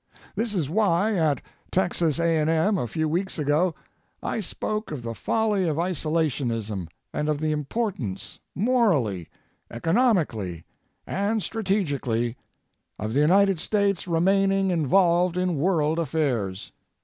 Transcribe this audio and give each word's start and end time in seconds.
This 0.35 0.55
is 0.55 0.67
why, 0.67 1.13
at 1.15 1.43
Texas 1.69 2.19
A&M 2.19 2.75
a 2.79 2.87
few 2.87 3.07
weeks 3.07 3.37
ago, 3.37 3.75
I 4.23 4.39
spoke 4.39 4.89
of 4.89 5.03
the 5.03 5.13
folly 5.13 5.67
of 5.69 5.77
isolationism 5.77 6.87
and 7.13 7.29
of 7.29 7.39
the 7.39 7.51
importance, 7.51 8.39
morally, 8.55 9.27
economically, 9.69 10.65
and 11.05 11.43
strategically, 11.43 12.35
of 12.97 13.13
the 13.13 13.19
United 13.19 13.59
States 13.59 14.07
remaining 14.07 14.71
involved 14.71 15.37
in 15.37 15.57
world 15.57 15.99
affairs. 15.99 16.71